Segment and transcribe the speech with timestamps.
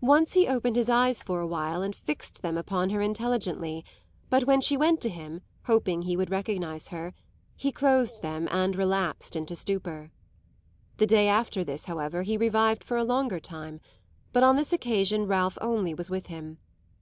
[0.00, 3.84] Once he opened his eyes for a while and fixed them upon her intelligently,
[4.30, 7.12] but when she went to him, hoping he would recognise her,
[7.56, 10.12] he closed them and relapsed into stupor.
[10.98, 13.80] The day after this, however, he revived for a longer time;
[14.32, 16.58] but on this occasion Ralph only was with him.